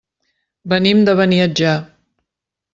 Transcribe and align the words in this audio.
Venim 0.73 1.05
de 1.09 1.15
Beniatjar. 1.21 1.77